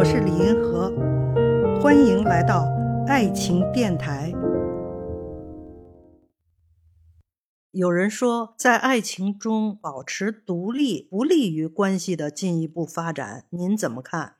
[0.00, 0.90] 我是李银河，
[1.78, 2.66] 欢迎来到
[3.06, 4.32] 爱情电台。
[7.72, 14.36] 有人说，在爱情中保持独立不利于关系的进一步发展，您怎么看？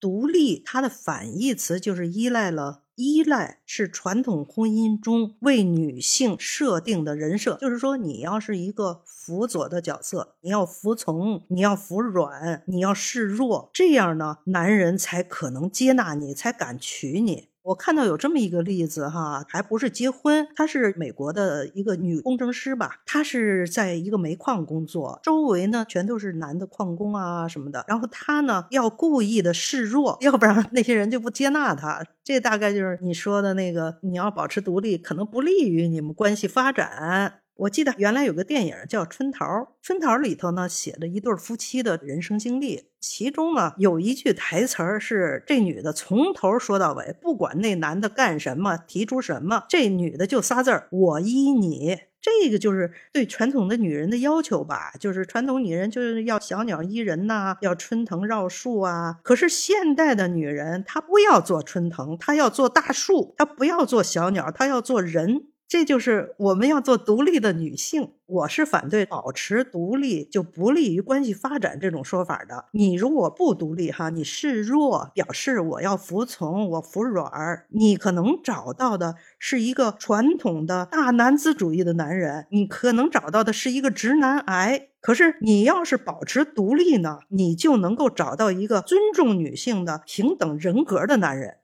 [0.00, 2.81] 独立它的反义词就是依赖了。
[2.94, 17.51] 依赖是传统婚姻中为女性设定的人设，就是说，你要是一个辅佐的角色，你要服从，你要服软，你要示弱，这样呢，男人才可能接纳你，才敢娶你。
[17.64, 32.04] 我看到有这么一个例子哈，还不是结婚，她是美国的一个女工程师吧，她是在一个煤矿工作，周围呢全都是男的矿工啊什么的，然后她呢要故意的示弱，要不然那些人就不接纳她。
[32.24, 37.41] 这大概就是你说的那个，你要保持独立，可能不利于你们关系发展。
[37.62, 39.44] 我记得原来有个电影叫《春桃》，
[39.82, 51.98] 《春桃》里头呢写了一对夫妻的人生经历，其中呢有一句台词儿是这女的从头说到尾，不管那男的干什么，提出什么，这女的就仨字儿：我依你。
[52.20, 59.18] 这个就是对传统的女人的要求吧，就是传统女人就是要小鸟依人呐，要春藤绕树啊。
[59.22, 65.46] 可是现代的女人她不要做春藤，她要做大树，她不要做小鸟，她要做人。
[65.72, 68.10] 这就是我们要做独立的女性。
[68.26, 72.66] 我是反对保持独立就不利于关系发展这种说法的。
[72.72, 84.88] 你如果不独立哈，你示弱，表示我要服从，我服软，你可能找到的是一个传统的大男子主义的男人，你可能找到的是一个直男癌。
[85.00, 91.56] 可是你要是保持独立呢，你就能够找到一个尊重女性的平等人格的男人。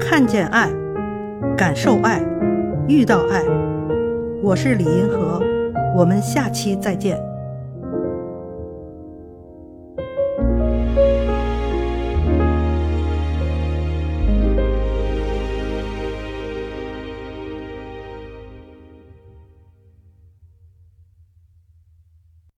[0.00, 0.83] 看见爱。
[1.56, 2.20] 感受爱，
[2.88, 3.42] 遇到爱，
[4.42, 5.40] 我是李银河，
[5.96, 7.33] 我们下期再见。